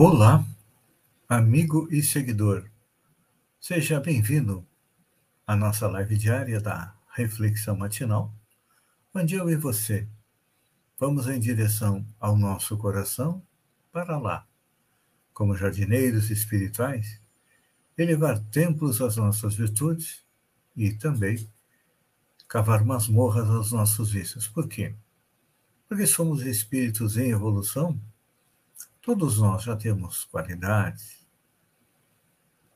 [0.00, 0.46] Olá,
[1.28, 2.70] amigo e seguidor.
[3.60, 4.64] Seja bem-vindo
[5.44, 8.32] à nossa live diária da Reflexão Matinal,
[9.12, 10.06] onde eu e você
[10.96, 13.42] vamos em direção ao nosso coração
[13.90, 14.46] para lá,
[15.34, 17.20] como jardineiros espirituais,
[17.98, 20.24] elevar templos às nossas virtudes
[20.76, 21.44] e também
[22.46, 24.46] cavar masmorras aos nossos vícios.
[24.46, 24.94] Por quê?
[25.88, 28.00] Porque somos espíritos em evolução
[29.08, 31.26] Todos nós já temos qualidades.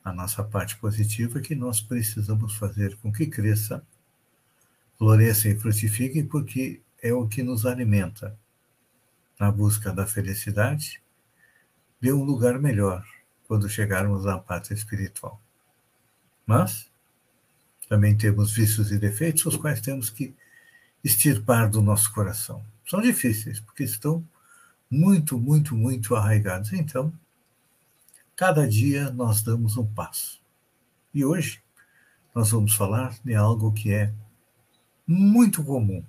[0.02, 3.86] A nossa parte positiva que nós precisamos fazer com que cresça,
[4.96, 8.34] floresça e frutifique, porque é o que nos alimenta
[9.38, 11.02] na busca da felicidade
[12.00, 13.06] de um lugar melhor
[13.46, 15.38] quando chegarmos à pátria espiritual.
[16.46, 16.90] Mas
[17.90, 20.34] também temos vícios e defeitos, os quais temos que
[21.04, 22.64] extirpar do nosso coração.
[22.88, 24.26] São difíceis, porque estão
[24.92, 26.70] muito, muito, muito arraigados.
[26.74, 27.10] Então,
[28.36, 30.38] cada dia nós damos um passo.
[31.14, 31.62] E hoje
[32.34, 34.12] nós vamos falar de algo que é
[35.06, 36.04] muito comum.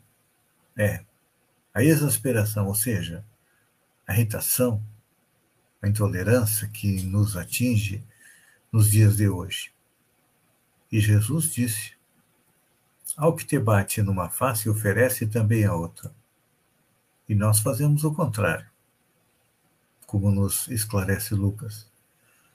[0.77, 1.05] É
[1.73, 3.25] a exasperação, ou seja,
[4.05, 4.83] a irritação,
[5.81, 8.03] a intolerância que nos atinge
[8.69, 9.71] nos dias de hoje.
[10.91, 11.93] E Jesus disse:
[13.15, 16.13] Ao que te bate numa face, oferece também a outra.
[17.29, 18.72] E nós fazemos o contrário
[20.13, 21.89] como nos esclarece Lucas.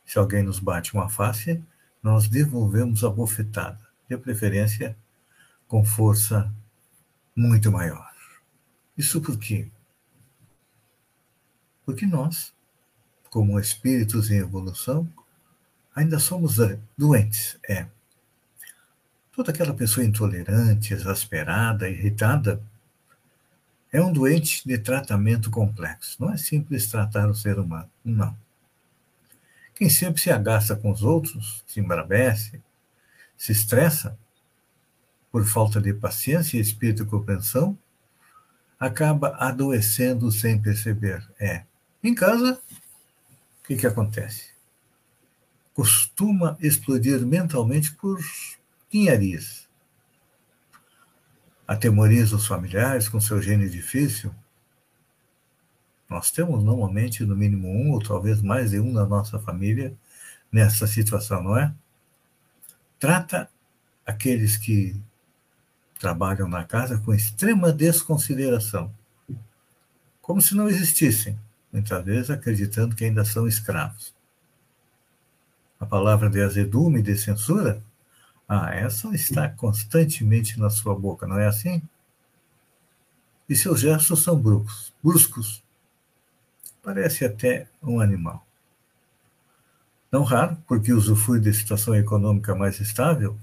[0.07, 1.61] Se alguém nos bate uma face,
[2.01, 4.97] nós devolvemos a bofetada, de preferência
[5.67, 6.55] com força
[7.35, 8.15] muito maior.
[8.97, 9.69] Isso por quê?
[11.85, 12.55] Porque nós,
[13.29, 15.13] como espíritos em evolução,
[15.97, 16.59] ainda somos
[16.97, 17.89] doentes, é.
[19.33, 22.63] Toda aquela pessoa intolerante, exasperada, irritada,
[23.93, 26.17] é um doente de tratamento complexo.
[26.21, 28.37] Não é simples tratar o ser humano, não.
[29.75, 32.61] Quem sempre se agasta com os outros, se embravece,
[33.37, 34.19] se estressa,
[35.31, 37.79] por falta de paciência e espírito de compreensão,
[38.79, 41.27] acaba adoecendo sem perceber.
[41.39, 41.65] É.
[42.03, 42.61] Em casa,
[43.63, 44.49] o que, que acontece?
[45.75, 48.19] Costuma explodir mentalmente por
[48.91, 49.68] tinharias
[51.69, 54.35] atemoriza os familiares com seu gênio difícil?
[56.09, 59.95] Nós temos normalmente no mínimo um ou talvez mais de um na nossa família
[60.51, 61.75] nessa situação, não é?
[62.99, 63.51] Trata
[64.07, 64.99] aqueles que
[66.01, 68.91] trabalham na casa com extrema desconsideração,
[70.23, 71.39] como se não existissem,
[71.71, 74.15] muitas vezes acreditando que ainda são escravos.
[75.79, 77.83] A palavra de azedume de censura
[78.49, 81.83] ah, essa está constantemente na sua boca, não é assim?
[83.47, 85.63] E seus gestos são bruscos, bruscos.
[86.83, 88.47] Parece até um animal.
[90.11, 93.39] Não raro, porque usufrui de situação econômica mais estável,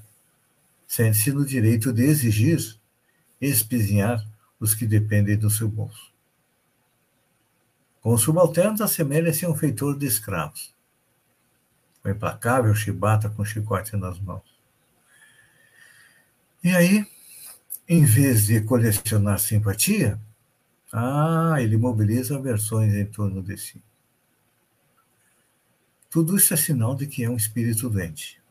[0.88, 2.75] sente-se no direito de exigir
[3.39, 4.25] espizinhar
[4.59, 6.11] os que dependem do seu bolso.
[8.01, 10.73] Com os subalternos, assemelha-se a um feitor de escravos.
[12.03, 14.54] O implacável chibata com chicote nas mãos.
[16.65, 17.05] E aí,
[17.87, 20.19] em vez de colecionar simpatia,
[20.91, 23.79] ah, ele mobiliza versões em torno de si.
[26.09, 28.41] Tudo isso é sinal de que é um espírito doente,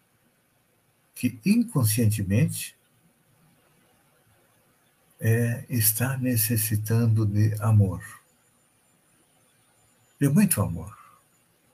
[1.13, 2.77] que inconscientemente
[5.19, 8.01] é, está necessitando de amor,
[10.21, 10.97] de muito amor.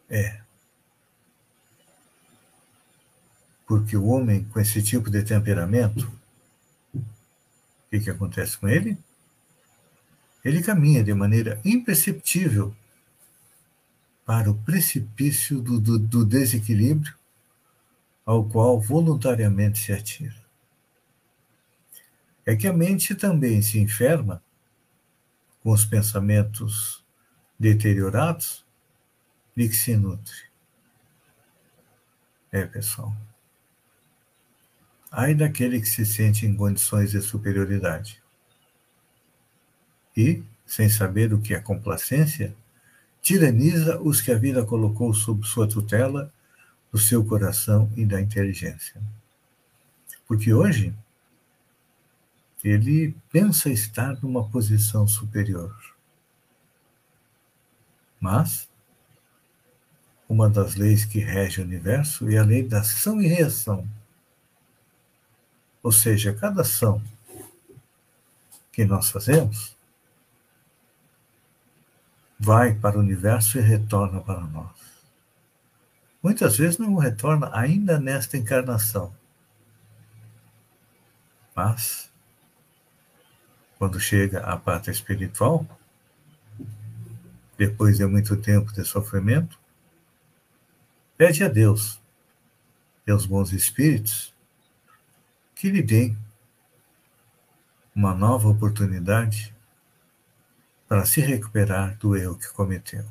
[0.08, 0.40] É.
[3.66, 6.19] Porque o homem com esse tipo de temperamento
[7.90, 8.96] o que, que acontece com ele?
[10.44, 12.74] Ele caminha de maneira imperceptível
[14.24, 17.12] para o precipício do, do, do desequilíbrio
[18.24, 20.40] ao qual voluntariamente se atira.
[22.46, 24.40] É que a mente também se enferma
[25.60, 27.04] com os pensamentos
[27.58, 28.64] deteriorados
[29.56, 30.44] de que se nutre.
[32.52, 33.12] É, pessoal.
[35.10, 38.22] Ai daquele que se sente em condições de superioridade.
[40.16, 42.54] E, sem saber o que é complacência,
[43.20, 46.32] tiraniza os que a vida colocou sob sua tutela,
[46.92, 49.00] do seu coração e da inteligência.
[50.26, 50.94] Porque hoje
[52.62, 55.74] ele pensa estar numa posição superior.
[58.20, 58.68] Mas
[60.28, 63.88] uma das leis que rege o universo é a lei da ação e reação.
[65.82, 67.02] Ou seja, cada ação
[68.72, 69.76] que nós fazemos
[72.38, 74.70] vai para o universo e retorna para nós.
[76.22, 79.14] Muitas vezes não retorna ainda nesta encarnação.
[81.54, 82.10] Mas,
[83.78, 85.66] quando chega à pátria espiritual,
[87.56, 89.58] depois de muito tempo de sofrimento,
[91.16, 92.00] pede a Deus
[93.06, 94.32] e aos bons espíritos
[95.60, 96.16] que lhe deem
[97.94, 99.54] uma nova oportunidade
[100.88, 103.04] para se recuperar do erro que cometeu.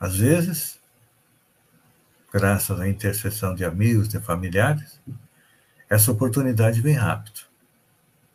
[0.00, 0.80] Às vezes,
[2.32, 5.00] graças à intercessão de amigos, de familiares,
[5.88, 7.42] essa oportunidade vem rápido.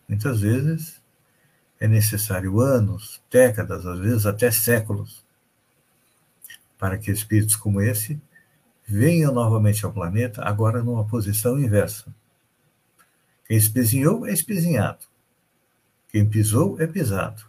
[0.07, 1.01] Muitas vezes
[1.77, 5.25] é necessário anos, décadas, às vezes até séculos,
[6.77, 8.17] para que espíritos como esse
[8.89, 12.13] venham novamente ao planeta, agora numa posição inversa.
[13.45, 15.05] Quem espezinhou é espezinhado.
[16.09, 17.47] Quem pisou é pisado.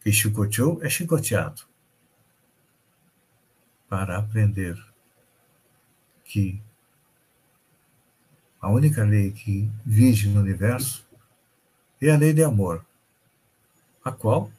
[0.00, 1.62] Quem chicoteou é chicoteado.
[3.86, 4.82] Para aprender
[6.24, 6.58] que
[8.62, 11.06] a única lei que vige no universo
[12.00, 12.82] é a lei de amor,
[14.02, 14.50] a qual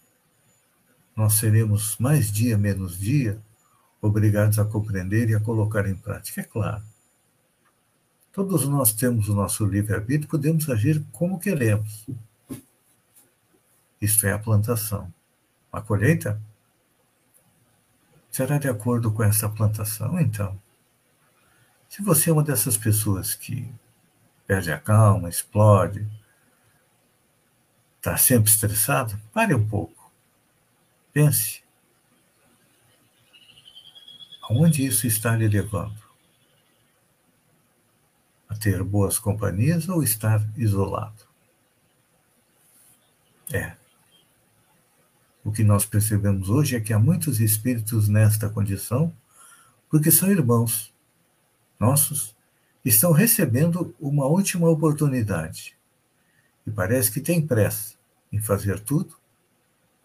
[1.16, 3.42] nós seremos mais dia menos dia
[4.04, 6.42] obrigados a compreender e a colocar em prática.
[6.42, 6.84] É claro.
[8.34, 12.06] Todos nós temos o nosso livre-arbítrio, podemos agir como queremos.
[14.02, 15.12] Isto é a plantação.
[15.72, 16.40] A colheita
[18.30, 20.20] será de acordo com essa plantação.
[20.20, 20.60] Então,
[21.88, 23.74] se você é uma dessas pessoas que
[24.46, 26.06] perde a calma, explode,
[27.98, 30.12] está sempre estressado, pare um pouco.
[31.14, 31.63] Pense.
[34.44, 36.04] Aonde isso está lhe levando?
[38.50, 41.24] A ter boas companhias ou estar isolado?
[43.52, 43.76] É.
[45.46, 49.14] O que nós percebemos hoje é que há muitos espíritos nesta condição,
[49.90, 50.94] porque são irmãos
[51.80, 52.36] nossos,
[52.84, 55.78] estão recebendo uma última oportunidade.
[56.68, 57.96] E parece que têm pressa
[58.32, 59.16] em fazer tudo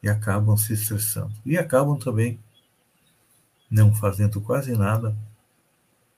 [0.00, 1.34] e acabam se estressando.
[1.44, 2.38] E acabam também
[3.70, 5.16] não fazendo quase nada,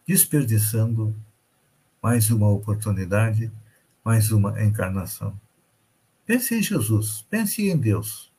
[0.07, 1.15] desperdiçando
[2.03, 3.53] mais uma oportunidade,
[4.05, 5.39] mais uma encarnação.
[6.25, 8.33] Pense em Jesus, pense em Deus,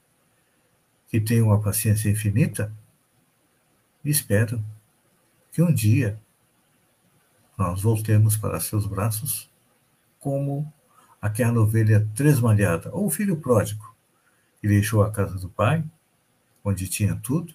[1.08, 2.74] que tem uma paciência infinita,
[4.04, 4.64] e espero
[5.52, 6.20] que um dia
[7.58, 9.50] nós voltemos para seus braços
[10.20, 10.72] como
[11.22, 13.94] aquela ovelha tresmalhada, ou o filho pródigo,
[14.60, 15.84] que deixou a casa do pai,
[16.64, 17.54] onde tinha tudo,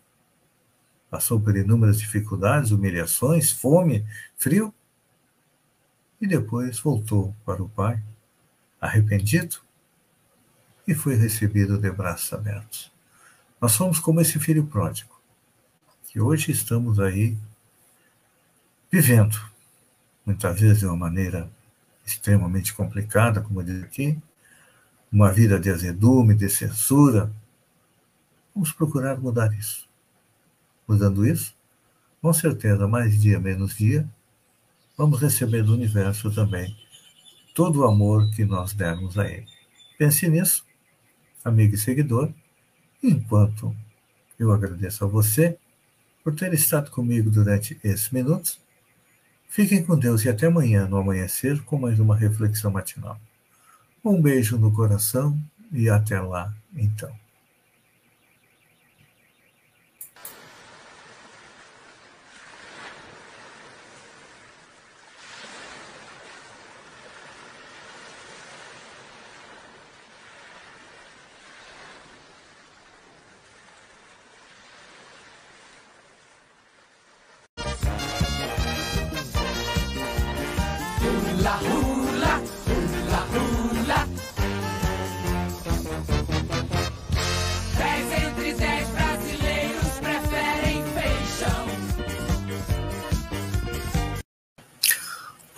[1.17, 4.05] passou por inúmeras dificuldades, humilhações, fome,
[4.37, 4.73] frio,
[6.21, 8.03] e depois voltou para o pai,
[8.79, 9.57] arrependido,
[10.87, 12.93] e foi recebido de braços abertos.
[13.59, 15.19] Nós somos como esse filho pródigo,
[16.07, 17.35] que hoje estamos aí
[18.93, 19.41] vivendo,
[20.27, 21.51] muitas vezes de uma maneira
[22.05, 24.19] extremamente complicada, como diz aqui,
[25.11, 27.33] uma vida de azedume, de censura.
[28.55, 29.87] Vamos procurar mudar isso.
[30.87, 31.55] Mudando isso,
[32.23, 34.09] com certeza, mais dia, menos dia,
[34.97, 36.77] vamos receber do universo também
[37.57, 39.49] todo o amor que nós dermos a ele.
[39.99, 40.63] Pense nisso,
[41.43, 42.31] amigo e seguidor,
[43.03, 43.75] enquanto
[44.39, 45.57] eu agradeço a você
[46.23, 48.61] por ter estado comigo durante esses minutos.
[49.49, 53.19] Fiquem com Deus e até amanhã, no amanhecer, com mais uma reflexão matinal.
[54.05, 55.41] Um beijo no coração
[55.73, 57.26] e até lá, então.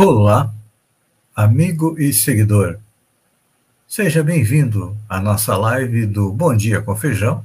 [0.00, 0.54] Olá,
[1.34, 2.78] amigo e seguidor.
[3.84, 7.44] Seja bem-vindo à nossa live do Bom Dia com Feijão,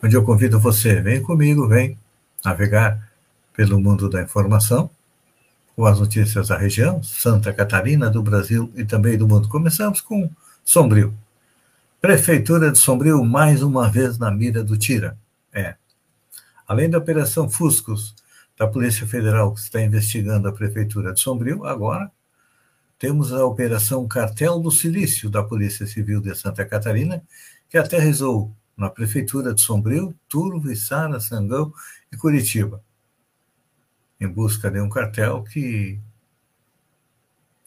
[0.00, 1.98] onde eu convido você, vem comigo, vem
[2.44, 3.10] navegar
[3.52, 4.88] pelo mundo da informação,
[5.74, 9.48] com as notícias da região, Santa Catarina, do Brasil e também do mundo.
[9.48, 10.30] Começamos com
[10.64, 11.12] Sombrio.
[12.00, 15.18] Prefeitura de Sombrio, mais uma vez na mira do Tira.
[15.52, 15.74] É.
[16.64, 18.14] Além da Operação Fuscos,
[18.58, 22.10] da Polícia Federal, que está investigando a Prefeitura de Sombrio, agora
[22.98, 27.22] temos a Operação Cartel do Silício, da Polícia Civil de Santa Catarina,
[27.68, 31.72] que aterrizou na Prefeitura de Sombrio, Turvo, Içara, Sangão
[32.12, 32.82] e Curitiba
[34.20, 36.00] em busca de um cartel que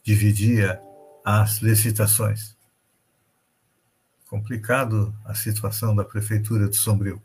[0.03, 0.81] dividia
[1.23, 2.57] as licitações.
[4.27, 7.21] Complicado a situação da Prefeitura de Sombrio.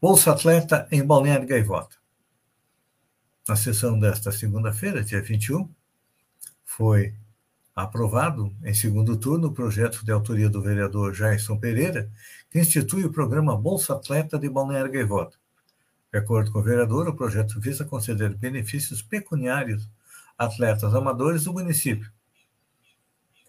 [0.00, 1.96] Bolsa Atleta em Balneário Gaivota.
[3.48, 5.68] Na sessão desta segunda-feira, dia 21,
[6.64, 7.14] foi
[7.74, 12.10] aprovado em segundo turno o projeto de autoria do vereador Jairson Pereira,
[12.50, 15.36] que institui o programa Bolsa Atleta de Balneário Gaivota.
[16.12, 19.88] De acordo com o vereador, o projeto visa conceder benefícios pecuniários
[20.36, 22.10] a atletas amadores do município,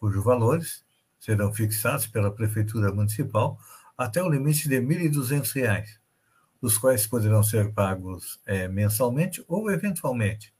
[0.01, 0.83] cujos valores
[1.19, 3.59] serão fixados pela Prefeitura Municipal
[3.95, 6.00] até o limite de R$ 1.200,
[6.61, 10.53] os quais poderão ser pagos é, mensalmente ou eventualmente,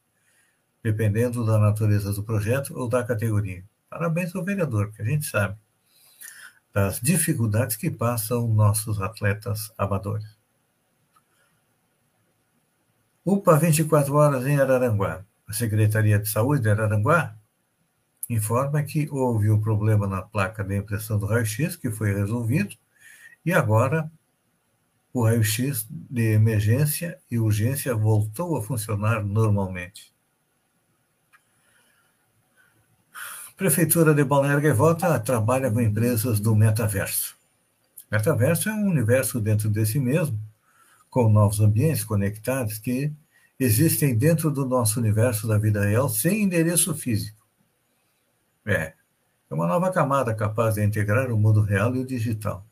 [0.83, 3.63] dependendo da natureza do projeto ou da categoria.
[3.89, 5.55] Parabéns ao vereador, que a gente sabe
[6.73, 10.37] das dificuldades que passam nossos atletas amadores.
[13.25, 15.23] UPA 24 horas em Araranguá.
[15.47, 17.35] A Secretaria de Saúde de Araranguá
[18.29, 22.75] informa que houve um problema na placa de impressão do raio-x que foi resolvido
[23.45, 24.09] e agora
[25.13, 30.11] o raio-x de emergência e urgência voltou a funcionar normalmente.
[33.57, 37.37] Prefeitura de Balneário Gaivota trabalha com empresas do metaverso.
[38.09, 40.39] Metaverso é um universo dentro de si mesmo,
[41.09, 43.13] com novos ambientes conectados que
[43.59, 47.45] existem dentro do nosso universo da vida real sem endereço físico.
[48.65, 48.93] É,
[49.49, 52.65] é uma nova camada capaz de integrar o mundo real e o digital.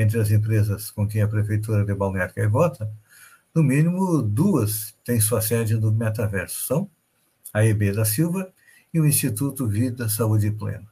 [0.00, 2.88] Entre as empresas com quem a Prefeitura de Balneário Gaivota,
[3.52, 6.64] no mínimo duas têm sua sede no metaverso.
[6.68, 6.90] São
[7.52, 8.52] a EB da Silva
[8.94, 10.86] e o Instituto Vida Saúde Plena.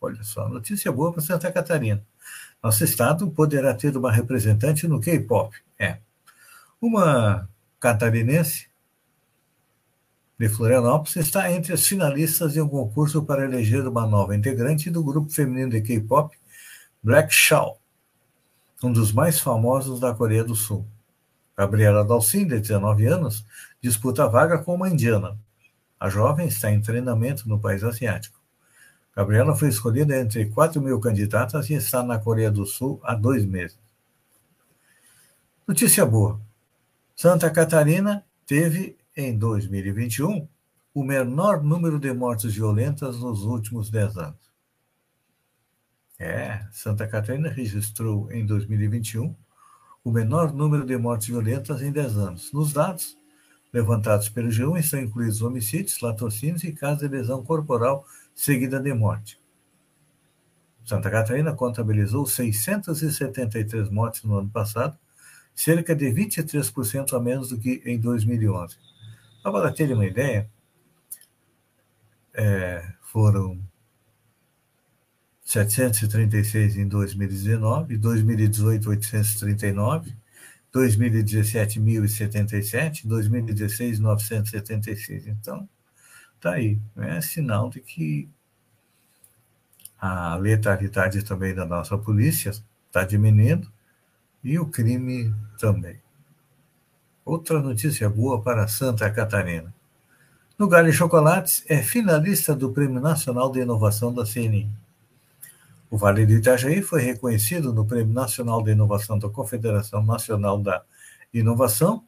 [0.00, 2.00] Olha só, notícia boa para Santa Catarina.
[2.62, 5.56] Nosso estado poderá ter uma representante no K-pop.
[5.76, 5.98] É.
[6.80, 7.48] Uma
[7.80, 8.68] catarinense
[10.38, 15.02] de Florianópolis está entre as finalistas de um concurso para eleger uma nova integrante do
[15.02, 16.36] grupo feminino de K-pop
[17.02, 17.81] Black Shaw,
[18.82, 20.86] um dos mais famosos da Coreia do Sul.
[21.56, 23.44] Gabriela Dalcin, de 19 anos,
[23.80, 25.38] disputa a vaga com uma indiana.
[26.00, 28.40] A jovem está em treinamento no país asiático.
[29.14, 33.44] Gabriela foi escolhida entre 4 mil candidatas e está na Coreia do Sul há dois
[33.44, 33.78] meses.
[35.68, 36.40] Notícia boa.
[37.14, 40.48] Santa Catarina teve, em 2021,
[40.94, 44.51] o menor número de mortes violentas nos últimos 10 anos.
[46.22, 49.34] É, Santa Catarina registrou em 2021
[50.04, 52.52] o menor número de mortes violentas em 10 anos.
[52.52, 53.18] Nos dados
[53.72, 59.40] levantados pelo G1 estão incluídos homicídios, latrocínios e casos de lesão corporal seguida de morte.
[60.84, 64.96] Santa Catarina contabilizou 673 mortes no ano passado,
[65.52, 68.76] cerca de 23% a menos do que em 2011.
[69.42, 70.48] Só para ter uma ideia,
[72.32, 73.60] é, foram
[75.52, 80.16] 736 em 2019, 2018 839,
[80.72, 85.26] 2017 1077, 2016 976.
[85.26, 85.68] Então,
[86.40, 88.30] tá aí, é sinal de que
[90.00, 92.50] a letalidade também da nossa polícia
[92.86, 93.70] está diminuindo
[94.42, 96.00] e o crime também.
[97.26, 99.72] Outra notícia boa para Santa Catarina.
[100.58, 104.81] No Gale Chocolates é finalista do Prêmio Nacional de Inovação da CNI.
[105.92, 110.82] O Vale do Itajaí foi reconhecido no Prêmio Nacional de Inovação da Confederação Nacional da
[111.34, 112.02] Inovação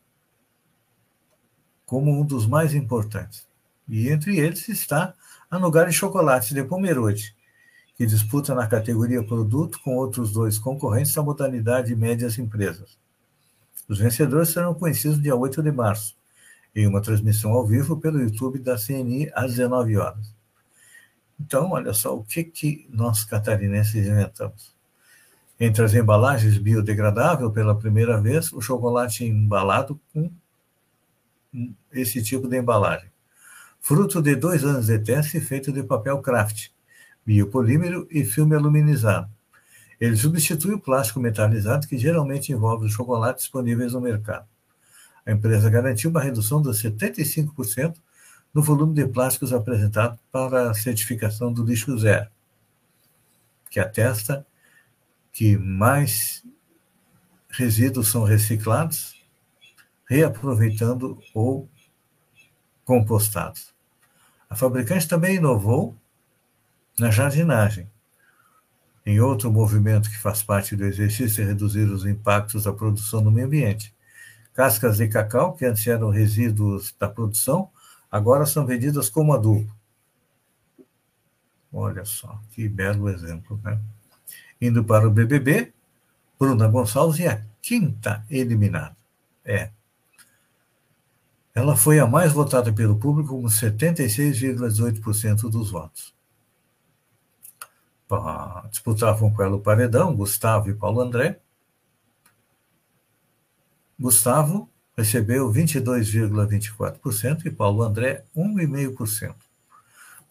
[1.85, 3.47] como um dos mais importantes.
[3.87, 5.13] E entre eles está
[5.51, 7.37] a Nogari Chocolates de Pomerode,
[7.95, 12.99] que disputa na categoria produto com outros dois concorrentes da modalidade médias empresas.
[13.87, 16.17] Os vencedores serão conhecidos dia 8 de março,
[16.75, 20.35] em uma transmissão ao vivo pelo YouTube da CNI às 19 horas.
[21.39, 24.75] Então, olha só o que, que nós catarinenses inventamos.
[25.59, 30.31] Entre as embalagens biodegradável, pela primeira vez, o chocolate embalado com
[31.93, 33.09] esse tipo de embalagem.
[33.81, 36.69] Fruto de dois anos de teste feito de papel craft,
[37.25, 39.31] biopolímero e filme aluminizado.
[40.01, 44.47] Ele substitui o plástico metalizado que geralmente envolve os chocolates disponíveis no mercado.
[45.25, 47.95] A empresa garantiu uma redução de 75%
[48.55, 52.31] no volume de plásticos apresentado para a certificação do lixo zero,
[53.69, 54.47] que atesta
[55.33, 56.45] que mais
[57.51, 59.21] resíduos são reciclados,
[60.09, 61.69] reaproveitando ou
[62.85, 63.75] compostados.
[64.49, 65.97] A fabricante também inovou
[66.97, 67.91] na jardinagem.
[69.05, 73.31] Em outro movimento que faz parte do exercício é reduzir os impactos da produção no
[73.31, 73.93] meio ambiente.
[74.55, 77.69] Cascas de cacau, que antes eram resíduos da produção,
[78.15, 79.69] agora são vendidas como adubo.
[81.73, 83.81] Olha só, que belo exemplo, né?
[84.61, 85.75] Indo para o BBB,
[86.39, 88.97] Bruna Gonçalves é a quinta eliminada.
[89.45, 89.73] É.
[91.53, 96.15] Ela foi a mais votada pelo público, com 76,18% dos votos.
[98.71, 101.41] Disputavam com ela o paredão, Gustavo e Paulo André.
[103.99, 109.35] Gustavo recebeu 22,24% e Paulo André 1,5%.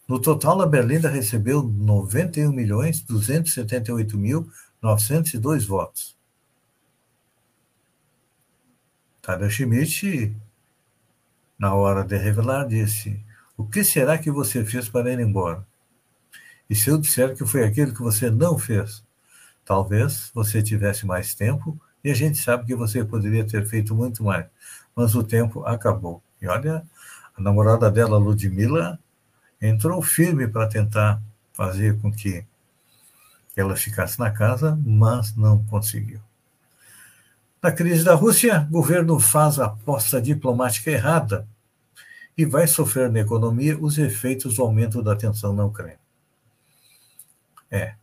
[0.08, 4.50] No total, a Berlinda recebeu 91 milhões 278 mil
[4.82, 6.18] 902 votos.
[9.22, 10.36] Tada Schmidt,
[11.58, 13.24] na hora de revelar, disse:
[13.56, 15.66] O que será que você fez para ir embora?
[16.70, 19.04] E se eu disser que foi aquilo que você não fez?
[19.64, 24.24] Talvez você tivesse mais tempo e a gente sabe que você poderia ter feito muito
[24.24, 24.46] mais,
[24.96, 26.22] mas o tempo acabou.
[26.42, 26.84] E olha,
[27.36, 29.00] a namorada dela, Ludmilla,
[29.62, 31.22] entrou firme para tentar
[31.54, 32.46] fazer com que
[33.56, 36.20] ela ficasse na casa, mas não conseguiu.
[37.62, 41.48] Na crise da Rússia, o governo faz a aposta diplomática errada
[42.38, 46.00] e vai sofrer na economia os efeitos do aumento da tensão na Ucrânia.
[47.72, 47.96] É.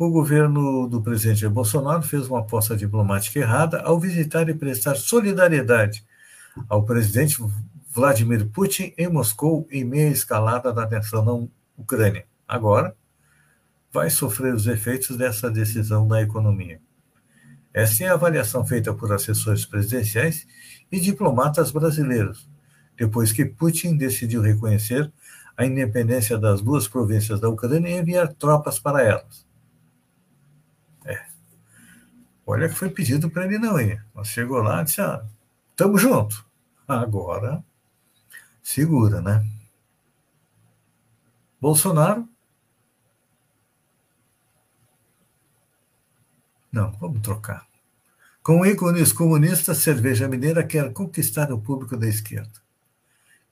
[0.00, 6.06] O governo do presidente Bolsonaro fez uma aposta diplomática errada ao visitar e prestar solidariedade
[6.70, 7.36] ao presidente
[7.90, 12.24] Vladimir Putin em Moscou em meia escalada da tensão na Ucrânia.
[12.48, 12.96] Agora,
[13.92, 16.80] vai sofrer os efeitos dessa decisão na economia.
[17.74, 20.46] Essa é a avaliação feita por assessores presidenciais
[20.90, 22.48] e diplomatas brasileiros,
[22.96, 25.12] depois que Putin decidiu reconhecer
[25.54, 29.50] a independência das duas províncias da Ucrânia e enviar tropas para elas.
[31.04, 31.18] É.
[32.50, 34.04] Olha que foi pedido para ele não ir.
[34.14, 35.24] Mas chegou lá e disse: ah,
[35.70, 36.44] estamos juntos.
[36.86, 37.64] Agora,
[38.62, 39.46] segura, né?
[41.60, 42.28] Bolsonaro
[46.72, 47.66] Não, vamos trocar.
[48.42, 52.60] Com ícones comunistas, cerveja mineira quer conquistar o público da esquerda.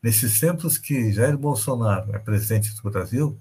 [0.02, 3.38] Nesses tempos que Jair Bolsonaro é presidente do Brasil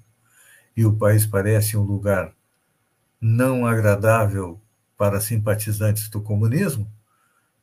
[0.75, 2.33] e o país parece um lugar
[3.21, 4.59] não agradável
[4.97, 6.91] para simpatizantes do comunismo,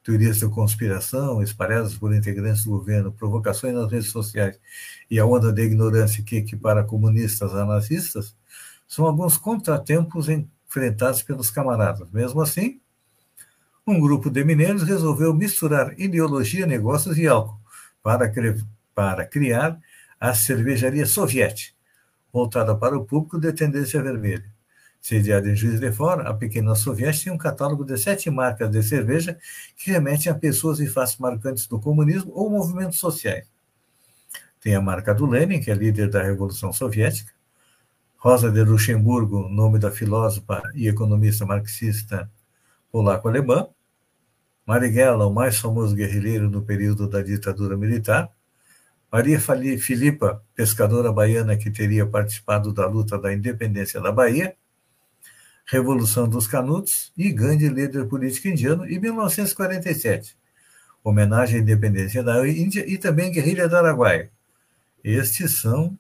[0.03, 4.59] teorias da conspiração espalhadas por integrantes do governo, provocações nas redes sociais
[5.11, 8.37] e a onda de ignorância que equipara comunistas a nazistas,
[8.87, 12.11] são alguns contratempos em enfrentados pelos camaradas.
[12.11, 12.81] Mesmo assim,
[13.87, 17.61] um grupo de mineiros resolveu misturar ideologia, negócios e álcool
[18.03, 18.33] para,
[18.93, 19.79] para criar
[20.19, 21.75] a cervejaria soviética,
[22.33, 24.53] voltada para o público de tendência vermelha.
[25.05, 28.83] Sediada em Juiz de Fora, a pequena soviética tem um catálogo de sete marcas de
[28.83, 29.37] cerveja
[29.77, 33.47] que remetem a pessoas e faces marcantes do comunismo ou movimentos sociais.
[34.63, 37.31] Tem a marca do Lenin, que é líder da Revolução Soviética,
[38.17, 42.31] Rosa de Luxemburgo, nome da filósofa e economista marxista
[42.91, 43.69] polaco-alemã.
[44.65, 48.31] Marighella, o mais famoso guerrilheiro no período da ditadura militar.
[49.13, 54.57] Maria Filipa, pescadora baiana que teria participado da luta da independência da Bahia.
[55.67, 60.37] Revolução dos Canutos e Gandhi, líder político indiano, em 1947.
[61.03, 64.31] Homenagem à independência da Índia e também guerrilha do Araguaia.
[65.03, 65.99] Estes são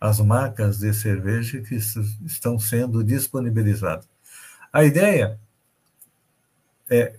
[0.00, 4.08] as marcas de cerveja que estão sendo disponibilizadas.
[4.72, 5.38] A ideia
[6.90, 7.14] é,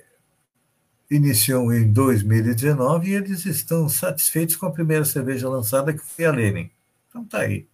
[1.09, 6.31] iniciou em 2019 e eles estão satisfeitos com a primeira cerveja lançada, que foi a
[6.31, 6.69] Lenin.
[7.09, 7.67] Então tá aí.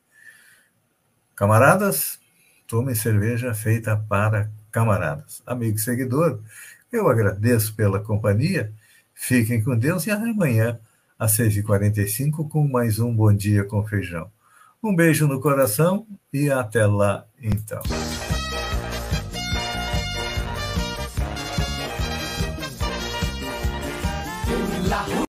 [1.35, 2.19] Camaradas,
[2.69, 5.41] tomem cerveja feita para camaradas.
[5.45, 6.39] Amigo e seguidor,
[6.91, 8.71] eu agradeço pela companhia.
[9.13, 10.79] Fiquem com Deus e amanhã,
[11.17, 14.31] às 6h45, com mais um Bom Dia com Feijão.
[14.81, 17.81] Um beijo no coração e até lá, então.